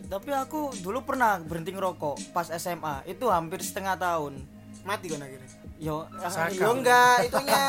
[0.08, 3.04] Tapi aku dulu pernah berhenti ngerokok pas SMA.
[3.06, 4.40] Itu hampir setengah tahun.
[4.86, 5.44] mati kon akhirnya
[5.76, 6.48] Yo, Saka.
[6.48, 7.60] yo enggak itunya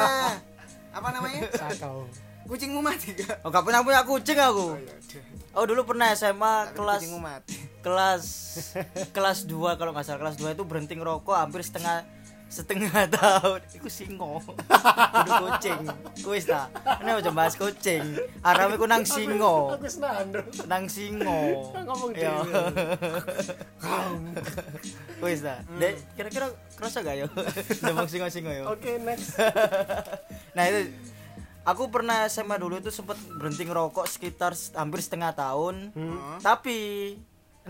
[0.98, 2.08] apa namanya sakau
[2.48, 4.80] kucingmu mati gak oh, gak pernah punya kucing aku.
[4.80, 5.22] iya deh.
[5.52, 8.24] Oh, dulu pernah SMA Tapi kelas kucingmu mati kelas
[9.12, 12.08] kelas 2 kalau nggak salah kelas 2 itu berhenti ngerokok hampir setengah
[12.50, 13.62] setengah tahun.
[13.78, 14.42] Iku singo.
[14.42, 15.80] Kudu kucing
[16.26, 16.68] kuis ta
[17.00, 19.78] ini mau bahas kucing arame ku nang singo.
[20.66, 21.70] Nang singo.
[21.78, 22.36] Ngomong Yo.
[25.22, 27.28] Kuis ta dek kira-kira kerasa gak yo
[27.86, 29.38] ngomong singo singo yo oke next.
[30.58, 30.90] Nah itu
[31.64, 35.94] aku pernah SMA dulu itu sempat berhenti ngerokok sekitar hampir setengah tahun.
[35.94, 36.42] Hmm.
[36.42, 37.14] tapi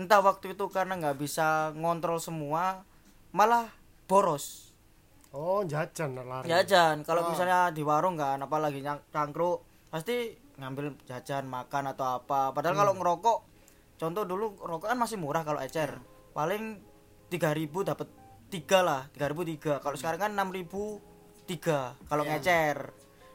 [0.00, 2.86] entah waktu itu karena nggak bisa ngontrol semua
[3.36, 3.68] malah
[4.08, 4.69] boros
[5.32, 6.46] oh jajan lari.
[6.50, 7.06] Jajan.
[7.06, 12.50] Kalau misalnya di warung kan apalagi cangkruk pasti ngambil jajan makan atau apa.
[12.52, 13.38] Padahal kalau ngerokok
[13.96, 15.98] contoh dulu rokok kan masih murah kalau ecer.
[16.32, 16.78] Paling
[17.30, 18.08] 3000 dapat
[18.50, 19.72] tiga lah 3000 tiga.
[19.78, 20.98] Kalau sekarang kan 6000
[21.46, 22.38] tiga kalau Iya.
[22.38, 22.78] ngecer.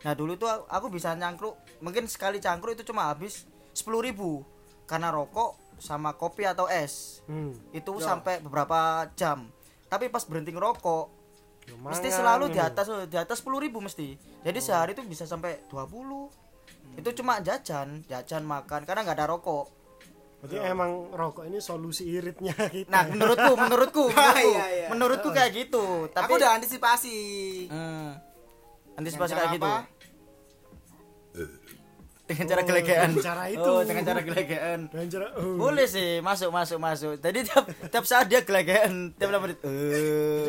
[0.06, 4.44] Nah dulu tuh aku bisa nyangkruk mungkin sekali cangkruk itu cuma habis 10.000
[4.86, 7.20] karena rokok sama kopi atau es.
[7.28, 7.52] Hmm.
[7.76, 8.00] itu Yo.
[8.00, 9.50] sampai beberapa jam.
[9.90, 11.25] Tapi pas berhenti ngerokok
[11.66, 14.08] Yo, mesti selalu di atas di atas 10.000 mesti.
[14.46, 16.46] Jadi sehari itu bisa sampai 20
[16.96, 19.68] itu cuma jajan jajan makan karena nggak ada rokok.
[20.40, 22.88] Berarti emang rokok ini solusi iritnya kita.
[22.88, 24.88] nah menurutku menurutku menurutku, Iya, iya.
[24.94, 26.08] menurutku kayak gitu.
[26.14, 27.18] Tapi aku udah antisipasi.
[27.68, 28.14] Hmm,
[28.96, 29.66] antisipasi kayak cara gitu.
[29.66, 29.74] apa?
[32.26, 33.62] Dengan cara Oh, gelegean dengan cara itu.
[33.64, 35.56] oh dengan cara gelegean Dan cara, oh.
[35.56, 39.70] boleh sih masuk masuk masuk jadi tiap tiap saat dia gelegean tiap lama menit Jadi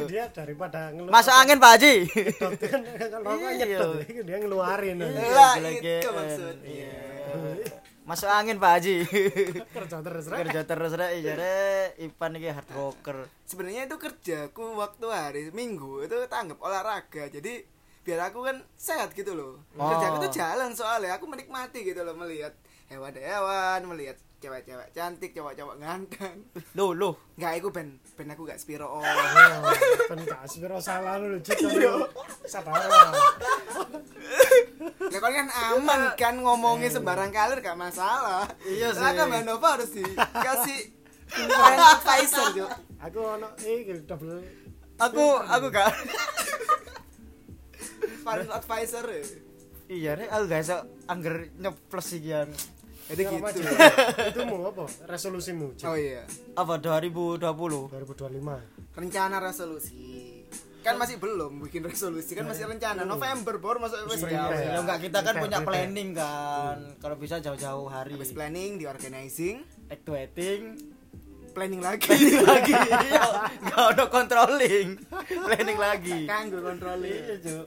[0.00, 1.94] eh dia daripada ngeluh masuk angin pak Haji
[2.64, 2.80] kan
[3.12, 3.78] kalau Iya.
[4.22, 6.00] dia ngeluarin Iya, Lah, gelegean.
[6.00, 6.64] itu maksudnya.
[6.66, 6.94] Iya.
[8.02, 8.96] masuk angin pak Haji
[9.74, 10.38] kerja terus Rek.
[10.40, 11.58] kerja terus rek jare
[11.98, 17.66] Ipan iki hard worker sebenarnya itu kerjaku waktu hari minggu itu tanggap olahraga jadi
[18.06, 19.58] biar aku kan sehat gitu loh.
[19.74, 19.90] Oh.
[19.90, 22.54] kerjaku tuh jalan soalnya aku menikmati gitu loh melihat
[22.86, 27.14] hewan-hewan melihat cewek-cewek cantik cowok-cowok ganteng loh loh.
[27.34, 29.74] Nggak aku ben ben aku gak spiro oh Oh,
[30.06, 32.06] kan gak spiro salah lu lucu Iya.
[32.46, 32.78] sabar
[35.06, 38.46] ya kan kan aman kan ngomongin sembarang kalir gak masalah.
[38.62, 39.02] Iya sih.
[39.02, 40.80] kan Mbak Nova harus dikasih
[42.54, 42.66] Jo.
[43.02, 44.38] aku ono eh double.
[44.96, 45.90] Aku aku gak
[48.26, 49.22] friend advisor ya.
[49.86, 50.28] iya rek.
[50.34, 52.50] Aku gak iso angger nyeplos iki kan
[53.06, 53.62] jadi gitu.
[54.34, 54.82] itu mau apa?
[55.06, 55.86] Resolusimu Cik?
[55.86, 56.26] oh iya.
[56.58, 60.42] Apa 2020 2025 rencana resolusi.
[60.82, 62.34] Kan masih belum bikin resolusi.
[62.34, 63.06] Kan masih rencana.
[63.06, 64.70] November baru masuk wis Iya, iya.
[64.74, 66.78] ya enggak kita kan punya planning kan.
[66.98, 68.18] Kalau bisa jauh-jauh hari.
[68.18, 70.74] Habis planning di organizing activating
[71.56, 72.04] planning lagi.
[72.04, 72.72] Planning lagi.
[72.76, 73.24] Iya
[73.64, 74.88] enggak ada controlling.
[75.24, 76.18] Planning lagi.
[76.28, 77.22] Kanggo controlling.
[77.40, 77.64] Iya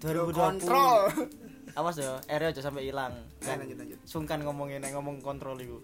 [0.00, 1.12] 2020 kontrol
[1.76, 3.12] awas ya area aja sampai hilang.
[3.44, 3.98] Nah, lanjut lanjut.
[4.08, 5.78] sungkan ngomongin yang ngomong kontrol itu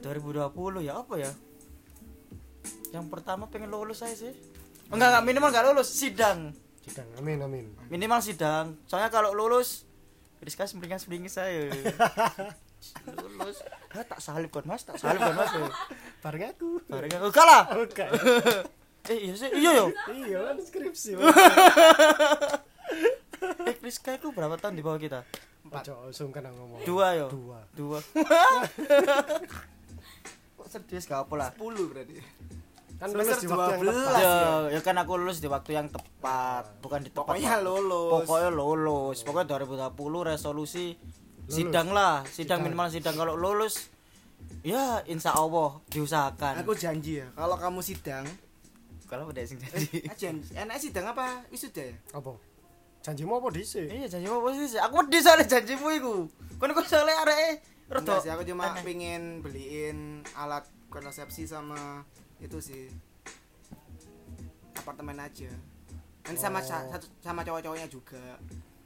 [0.00, 1.32] 2020 ya apa ya?
[2.94, 4.32] Yang pertama pengen lulus saya sih.
[4.88, 6.54] Enggak enggak minimal enggak lulus sidang.
[6.86, 7.64] Sidang amin amin.
[7.90, 8.78] Minimal sidang.
[8.86, 9.84] Soalnya kalau lulus
[10.40, 11.72] Rizka sembringan sembringin saya
[13.06, 13.62] lulus
[13.94, 14.82] ah, tak salib kan mas?
[14.84, 15.50] Tak salib kan mas?
[16.22, 16.70] Bareng aku.
[16.86, 17.28] Bareng aku.
[17.32, 18.06] Kalah oke.
[19.06, 19.46] Eh iya sih.
[19.54, 19.86] Iya yo.
[20.10, 21.10] Iya kan skripsi.
[23.70, 25.22] Eh Rizka itu berapa tahun di bawah kita?
[25.70, 26.80] Ojo sungkan aku ngomong.
[26.82, 27.26] Dua yo.
[27.30, 27.58] Dua.
[27.70, 27.98] Dua.
[30.58, 31.50] Kok sedih gak apa lah?
[31.54, 32.18] 10 berarti.
[32.96, 33.92] Kan lulus di waktu yang 12.
[33.92, 34.20] tepat.
[34.24, 34.34] Ya,
[34.72, 37.36] ya kan aku lulus di waktu yang tepat, bukan di tepat.
[37.36, 38.10] Pokoknya lulus.
[38.24, 39.18] Pokoknya lulus.
[39.20, 40.86] Pokoknya 2020 resolusi
[41.46, 42.60] sidang lah, sidang, Sidang.
[42.62, 43.88] minimal sidang kalau lulus
[44.62, 46.58] ya insya Allah diusahakan.
[46.60, 48.26] aku janji ya kalau kamu sidang
[49.06, 51.46] kalau udah sing janji Ajan, enak sidang apa?
[51.48, 51.94] Wisuda ya?
[52.12, 52.34] apa
[53.00, 56.14] janjimu apa dhisik iya janji apa sih aku wedi soalnya janjimu iku
[56.58, 57.22] kon kok soalnya
[57.86, 58.82] Enggak rada sih, aku cuma aneh.
[58.82, 59.98] pengen beliin
[60.34, 62.02] alat kontrasepsi sama
[62.42, 62.90] itu sih
[64.74, 65.46] apartemen aja.
[66.26, 66.66] Nanti sama Oh.
[66.66, 68.18] satu sama cowok-cowoknya juga.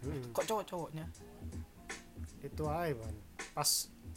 [0.05, 1.05] Hmm, kok cowok-cowoknya
[2.41, 3.15] itu ae ban
[3.51, 3.71] pas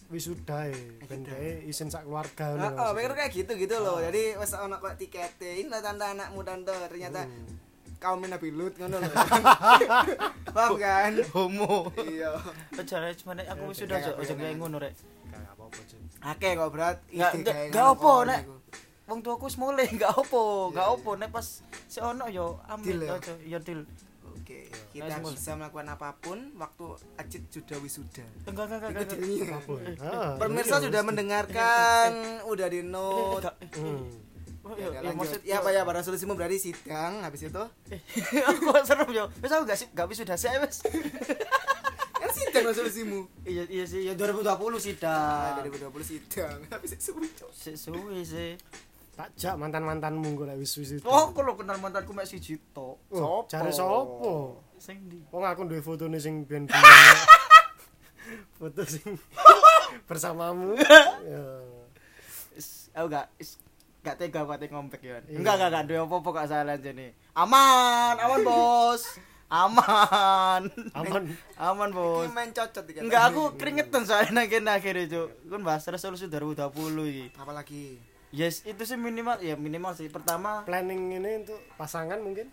[0.05, 1.33] wisuda e ben Wisuda.
[1.33, 3.97] kae isin sak keluarga Oh, oh pikir kayak gitu gitu loh.
[3.99, 5.51] Jadi wes ono kok tiketnya.
[5.55, 6.69] Ini loh tante anakmu tante.
[6.88, 7.55] Ternyata Hmm.
[7.97, 9.09] kaum Nabi Lut ngono loh.
[10.55, 11.13] Paham kan?
[11.31, 12.36] homo Iya.
[12.73, 14.55] aja rek cuman nek aku Ya, wis sudah aja apa aja ya, Nek?
[14.55, 14.93] ngono rek
[15.25, 15.79] Kayak apa-apa
[16.53, 16.97] kok berat.
[17.09, 18.41] Ngono apa, Nek.
[19.03, 19.57] wong tuaku wis
[19.93, 21.47] gak opo gak Iya, opo nek pas
[21.86, 23.12] si ono yo amit Deal ya?
[23.13, 23.81] aja ya deal
[24.53, 25.31] Oke, Nah, kita semua.
[25.31, 26.85] bisa melakukan apa pun waktu
[27.15, 28.25] Ajit sudah wisuda.
[28.43, 29.15] enggak enggak enggak Itu.
[29.49, 29.73] Apa?
[29.99, 31.09] Ah, Pemirsa iya, sudah mesti.
[31.09, 32.09] mendengarkan,
[32.45, 33.49] udah di Eh, note.
[34.63, 35.19] Oh, Ya, iya, iya, lanjut.
[35.19, 37.63] maksud ya apa ya pada solusimu berarti sidang habis itu
[38.47, 40.77] aku serem yo wis aku gak sih gak wis sudah sih wis
[42.23, 44.39] kan sidang solusimu iya iya sih ya 2020
[44.79, 47.11] sih nah, dah 2020 sidang habis itu
[47.51, 48.55] sik suwi sih
[49.13, 51.06] tak jak mantan-mantanmu kok lek wis-wis itu.
[51.06, 54.58] oh kalau kenal mantanku mek siji tok Oh, cari sopo?
[54.76, 56.65] sing di Wong aku duwe fotone sing ben
[58.58, 59.06] foto sing
[60.10, 60.73] bersamamu.
[61.21, 61.45] Ya.
[62.54, 63.62] Is- aku gak is,
[64.02, 68.39] gak tega pati ngompek ya enggak enggak enggak duwe apa-apa kok salah jene aman aman
[68.41, 69.04] bos.
[69.47, 70.65] Aman.
[70.91, 71.23] Aman.
[71.69, 72.26] aman bos.
[72.26, 75.30] Ini main cocot enggak aku keringetan soalnya nang kene akhirnya cuk.
[75.45, 76.73] Kan bahas resolusi 2020
[77.06, 77.26] iki.
[77.38, 78.02] Apalagi
[78.33, 78.65] yes.
[78.65, 80.09] Itu sih minimal ya minimal sih.
[80.09, 82.49] Pertama Planning ini untuk pasangan mungkin?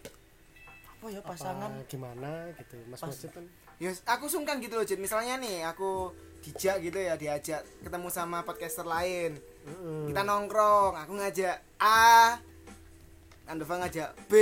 [1.00, 1.70] apa ya pasangan?
[1.72, 2.76] Apa gimana gitu.
[2.86, 3.44] Mas Pas- Masjid kan?
[3.80, 6.12] Ya aku sungkan gitu loh Jit misalnya nih aku
[6.44, 9.40] dijak gitu ya diajak ketemu sama podcaster lain.
[9.60, 10.08] Heeh.
[10.08, 12.36] kita nongkrong aku ngajak A
[13.44, 14.32] Andova ngajak B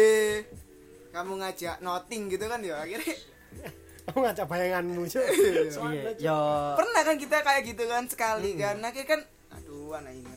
[1.10, 3.14] kamu ngajak noting gitu kan ya akhirnya.
[4.08, 5.68] Aku ngajak bayanganmu, iya.
[5.68, 6.24] Soalnya, Cuk.
[6.24, 6.38] ya
[6.72, 8.80] pernah kan kita kayak gitu kan sekali kan?
[8.80, 9.20] Akhirnya kan
[9.52, 10.27] aduh anak ini.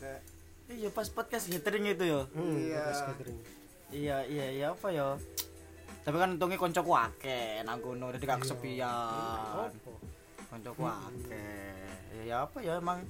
[0.74, 2.84] Iya pas podcast gathering itu ya Hmm, Iya.
[3.92, 5.16] iya iya iya apa ya
[6.02, 9.68] tapi kan untungnya koncoku akeh nang kono jadi gak kesepian Apa?
[10.48, 13.04] koncoku akeh ya, ya apa ya emang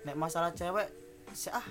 [0.00, 0.88] nek masalah cewek
[1.30, 1.66] sih ah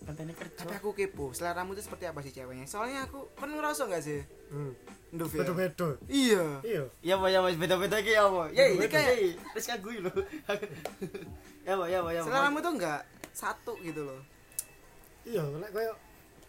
[0.00, 3.84] ngenteni kerja tapi aku kepo seleramu itu seperti apa sih ceweknya soalnya aku kan ngerasa
[3.84, 4.74] nggak sih Hmm.
[5.10, 5.42] Nduf ya?
[5.42, 5.94] Bedo-bedo.
[6.06, 6.82] iya Iya.
[7.02, 8.94] ya apa ya Mas, beda-beda ki ya apa ya ini Beda-beda.
[8.96, 9.14] kayak
[9.52, 10.10] wis kagui lho
[11.62, 14.18] ya apa ya apa ya seleramu tuh nggak satu gitu loh
[15.22, 15.92] Iya, lek koyo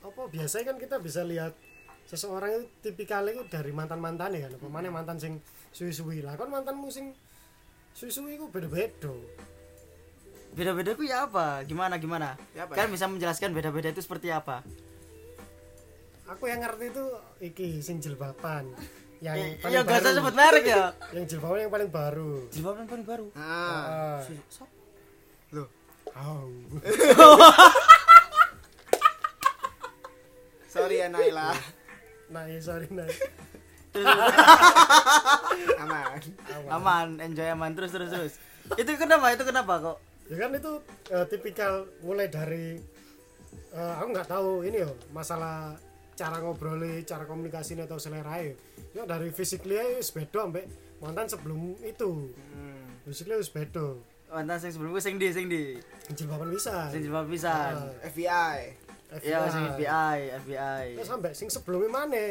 [0.01, 1.53] apa biasanya kan kita bisa lihat
[2.03, 4.55] seseorang itu tipikalnya itu dari mantan-mantan ya kan.
[4.55, 5.33] Apa maneh mantan sing
[5.69, 6.33] suwi-suwi lah.
[6.33, 7.13] Kan mantanmu sing
[7.91, 9.11] suwi-suwi itu beda-beda.
[10.51, 12.91] beda-beda ku ya apa gimana gimana Ya apa kan ya?
[12.91, 14.59] bisa menjelaskan beda-beda itu seperti apa
[16.27, 17.05] Aku yang ngerti itu
[17.39, 18.67] iki sing jilbaban.
[19.21, 20.17] Yang Eh, paling iya gak usah baru.
[20.17, 20.83] sebut merek ya
[21.15, 22.31] Yang jilbaban yang paling baru.
[22.49, 24.19] jilbab yang paling baru ah Ah.
[25.51, 25.67] loh
[26.11, 26.51] Oh.
[30.91, 31.49] sorry ya Naila
[32.31, 33.03] Nah, iya, sorry nah.
[33.91, 34.07] Terus,
[35.83, 36.19] aman
[36.71, 38.33] aman enjoy aman terus terus terus
[38.71, 39.97] itu kenapa itu kenapa kok
[40.31, 40.79] Ya kan itu
[41.11, 42.79] eh, tipikal mulai dari
[43.69, 45.75] eh, aku nggak tahu ini yo masalah
[46.15, 48.55] cara ngobrolnya, cara komunikasi atau selera ya.
[48.95, 50.71] Ya dari physically ya beda ambek
[51.03, 52.31] mantan sebelum itu.
[52.31, 53.03] hmm.
[53.03, 53.99] Physically wis beda.
[54.31, 55.75] mantan sing sebelum gue sing di sing di
[56.15, 56.87] Jilbaban bisa.
[56.87, 57.91] sing jilbab pisan Ah,
[59.11, 62.25] FBI iya sing FBI FBI Terus sampai sing sebelumnya mana?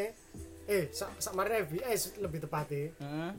[0.64, 2.95] Eh, sak sak mari FBI lebih tepatnya.
[2.97, 3.31] hmm.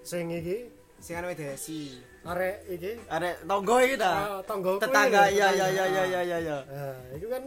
[0.00, 5.48] Sing iki sing anu Desi arek iki ada tonggo iki ta tonggoku tetangga ini, iya
[5.48, 5.72] iya tetangga.
[5.72, 7.42] iya iya iya iya iya Nah, itu kan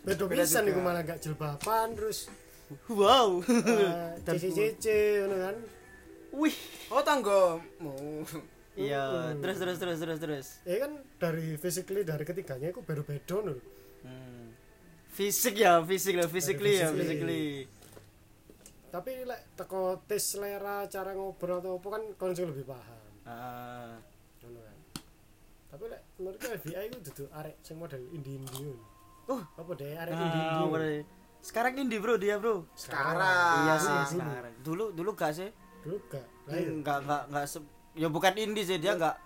[0.00, 2.32] beda pisan iku malah gak jilbaban terus
[2.88, 5.56] wow eh, Dan- cici-cici ngono kan.
[6.32, 6.56] wih
[6.88, 8.24] oh tanggomu
[8.72, 13.36] iya terus terus terus terus terus Ya kan dari physically dari ketiganya itu baru beda
[13.42, 13.60] nul.
[13.60, 13.79] hmm.
[15.10, 17.66] Fisik ya fisik lah physically ya physically.
[18.88, 23.02] Tapi lek teko tes selera cara ngobrol atau apa kan kon lebih paham.
[23.22, 23.94] Ah.
[24.40, 24.76] Ngono kan.
[25.68, 28.82] Tapi lek menurutku FBI itu duduk arek sing model indie-indie ngono.
[29.28, 29.42] Oh.
[29.54, 30.56] Apa deh arek Ah, indie-indie.
[30.56, 30.72] ngono.
[30.72, 30.92] bener.
[31.40, 34.12] sekarang indie bro dia bro sekarang iya sih dulu.
[34.12, 35.48] sekarang dulu dulu gak sih
[35.80, 36.20] Dulu gak.
[36.44, 36.68] Lah iya.
[36.70, 39.16] nggak nggak nggak se- ya bukan indie sih dia nggak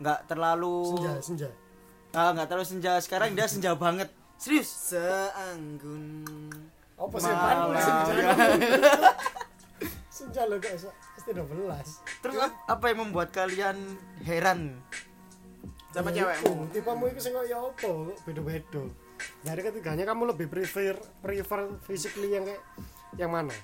[0.00, 1.48] nggak terlalu Senja, senja.
[2.10, 4.08] ah nggak terlalu senja sekarang dia senja banget
[4.42, 6.26] serius seanggun
[6.98, 7.78] Apa sih Malam.
[7.78, 8.14] senja?
[10.08, 10.74] senja lo gak
[11.14, 11.46] pasti 12.
[12.20, 13.78] terus ap- apa yang membuat kalian
[14.20, 14.74] heran
[15.90, 18.82] sama Ya cewekmu tipemu itu sing ya apa kok beda-beda
[19.40, 22.62] dari ketiganya kamu lebih prefer prefer physically yang kayak
[23.16, 23.54] yang mana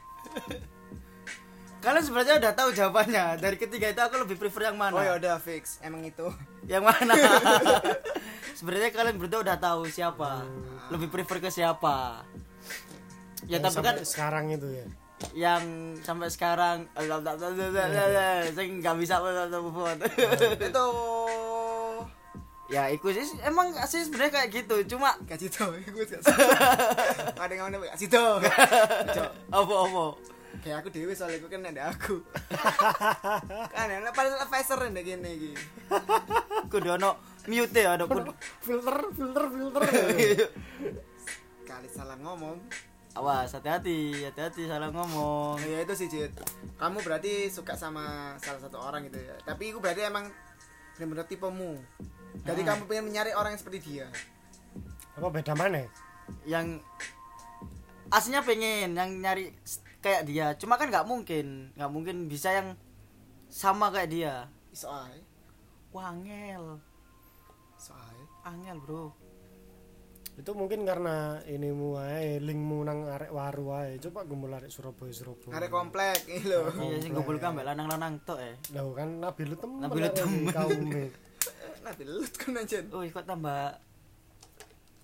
[1.78, 3.38] Kalian sebenarnya udah tahu jawabannya.
[3.38, 4.92] Dari ketiga itu aku lebih prefer yang mana?
[4.92, 6.26] oh ya udah fix emang itu
[6.66, 7.14] Yang mana?
[8.58, 10.42] sebenarnya kalian berdua udah tahu siapa.
[10.90, 12.26] Lebih prefer ke siapa?
[13.46, 14.86] Ya Yang tapi kan sekarang itu ya?
[15.34, 19.18] yang sampai sekarang saya nggak bisa
[19.58, 19.98] move on.
[20.58, 20.86] itu.
[22.68, 23.26] Ya itu sih.
[23.42, 24.94] Emang sih sebenarnya kayak gitu.
[24.94, 26.34] Cuma gak situ gue gak situ
[27.34, 28.24] ada yang gak situ
[29.16, 29.30] Cok.
[29.50, 30.04] apa apa?
[30.60, 32.14] Kayak aku dewi soalnya gue kan ada aku.
[33.74, 35.56] Kan yang paling advisor nih gini gini.
[36.68, 37.16] Kudu ono
[37.48, 38.04] mute ya ada
[38.60, 39.82] filter filter filter.
[41.64, 42.60] Kali salah ngomong.
[43.16, 45.58] Awas hati-hati hati-hati salah ngomong.
[45.64, 46.30] Ya itu sih Jit.
[46.76, 49.34] Kamu berarti suka sama salah satu orang gitu ya.
[49.42, 50.28] Tapi itu berarti emang
[50.94, 51.80] benar-benar tipemu.
[52.44, 54.06] Jadi kamu pengen mencari orang yang seperti dia.
[55.18, 55.88] Apa beda mana?
[56.46, 56.84] Yang
[58.12, 59.56] aslinya pengen yang nyari
[59.98, 60.54] kayak dia.
[60.60, 62.78] Cuma kan nggak mungkin nggak mungkin bisa yang
[63.50, 64.34] sama kayak dia.
[64.70, 65.24] Iso ae
[67.78, 68.10] wah
[68.44, 69.04] angel ae bro.
[70.38, 75.50] Itu mungkin karena ini wae linkmu nang arek waru wae coba gumpul arek Surabaya Surabaya.
[75.50, 79.42] Ada komplek ini loh iya sih ngumpul kan mbak lanang-lanang tok eh Lah kan Nabi
[79.44, 80.44] lu temen Nabi lu arek temen.
[80.48, 81.02] kaume.
[81.84, 82.78] nanti lut kan aja.
[82.92, 83.60] Oh kok tambah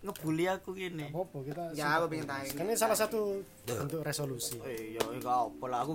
[0.04, 2.52] ngebully aku gini apa kita Ya, aku pengen tanya.
[2.52, 4.60] kan ini salah satu bentuk resolusi.
[4.62, 5.82] Eh ya enggak apa lah.
[5.82, 5.94] Aku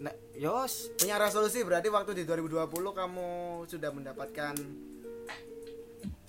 [0.00, 1.62] nek yos punya resolusi.
[1.62, 3.28] Berarti waktu di 2020 kamu
[3.68, 4.54] sudah mendapatkan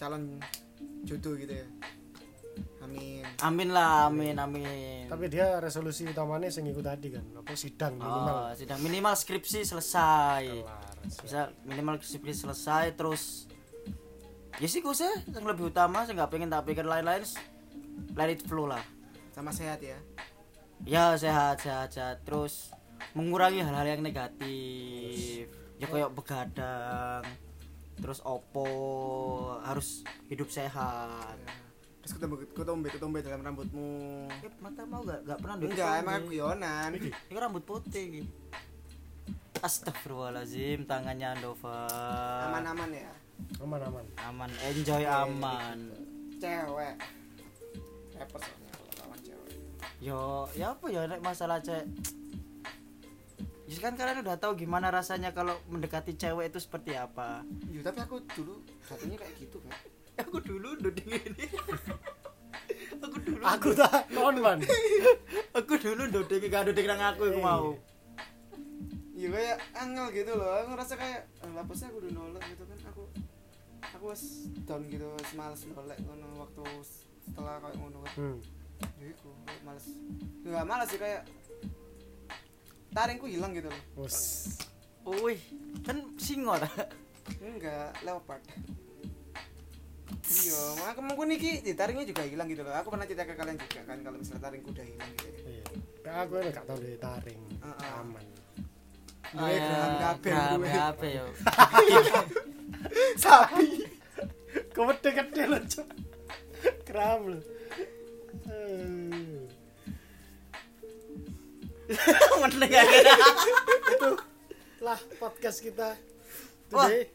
[0.04, 0.36] calon
[1.08, 1.68] jodoh gitu ya.
[2.84, 3.24] Amin.
[3.40, 5.08] Amin lah amin amin.
[5.08, 8.36] Tapi dia resolusi utamanya sing iku tadi kan apa sidang minimal.
[8.36, 8.80] oh, sidang.
[8.84, 10.44] Minimal skripsi selesai.
[10.44, 13.48] Kelar bisa minimal skripsi selesai terus
[14.62, 17.24] ya sih gue sih yang lebih utama saya nggak pengen tak pikir lain-lain
[18.16, 18.84] let it flow lah.
[19.32, 19.98] Sama sehat ya.
[20.84, 22.18] Ya sehat sehat sehat.
[22.28, 22.76] Terus
[23.16, 25.48] mengurangi hal-hal yang negatif.
[25.80, 27.26] Ya kayak begadang
[28.04, 28.68] terus opo
[29.64, 31.40] harus hidup sehat.
[32.04, 34.28] Terus ketemu ketombe ketombe dalam rambutmu.
[34.44, 38.28] Eh, mata mau gak gak pernah enggak emang aku guyonan ini rambut putih.
[39.64, 41.88] Astagfirullahaladzim tangannya Andova.
[42.52, 43.12] Aman-aman ya?
[43.64, 45.80] Aman aman aman enjoy aman.
[46.44, 47.00] cewek.
[48.20, 49.56] Repot soalnya kalau lawan cewek.
[50.04, 51.88] Yo ya apa ya nek masalah cek
[53.64, 57.48] Ya kan kalian udah tahu gimana rasanya kalau mendekati cewek itu seperti apa.
[57.72, 59.72] Iya, tapi aku dulu satunya kayak gitu kan
[60.28, 61.46] Aku dulu duding ini.
[63.04, 64.60] aku dulu aku tak konwan
[65.58, 67.68] aku dulu duding gak duding nang aku aku mau.
[69.14, 72.80] iya kayak angel gitu loh aku ngerasa kayak eh, lapasnya aku udah nolak gitu kan
[72.90, 73.04] aku
[73.84, 74.24] aku was
[74.66, 76.64] down gitu was males nolak ngono waktu
[77.24, 78.38] setelah kayak ngono kan hmm.
[79.00, 79.30] jadi aku
[79.64, 79.86] males
[80.44, 81.22] nggak males sih kayak
[82.94, 83.82] taringku hilang gitu loh.
[84.06, 84.18] Wes.
[85.04, 85.42] Wih,
[85.84, 86.70] kan singo ta.
[87.44, 88.44] enggak leopard.
[90.24, 92.72] Iya makanya mungkin niki di taringnya juga hilang gitu loh.
[92.80, 95.28] Aku pernah cerita ke kalian juga kan kalau misalnya taringku udah hilang gitu.
[95.28, 95.66] Ya iya
[96.24, 97.42] aku ini gak tau deh taring.
[98.00, 98.26] Aman.
[99.34, 100.70] Gue geraham kabeh, gue.
[100.70, 101.26] kabeh yo.
[103.24, 103.68] sapi.
[104.76, 105.88] Kau gede gede loh cok
[106.86, 107.44] kram loh.
[108.46, 109.13] Eh.
[112.42, 113.14] Meneng aja.
[113.90, 114.10] itu
[114.80, 115.96] lah podcast kita
[116.70, 116.88] Wah.
[116.88, 117.08] today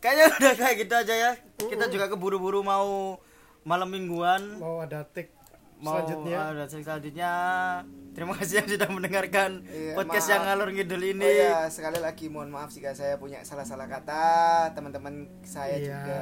[0.00, 1.32] Kayaknya udah kayak gitu aja ya.
[1.60, 3.20] Kita juga keburu-buru mau
[3.62, 4.56] malam mingguan.
[4.56, 5.30] mau ada take
[5.76, 7.32] mau selanjutnya ada selanjutnya
[8.12, 10.32] terima kasih yang sudah mendengarkan Iya, podcast maaf.
[10.34, 14.28] yang ngalur ngidul ini Oh ya, sekali lagi mohon maaf jika saya punya salah-salah kata,
[14.72, 15.88] teman-teman saya Iya.
[15.88, 16.20] juga.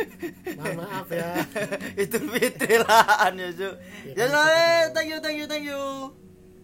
[0.60, 1.30] Mohon maaf ya
[2.04, 3.68] itu fitri lah ya Su.
[4.04, 5.80] Iya, ya so, eh, thank you thank you thank you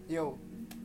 [0.07, 0.46] Yo.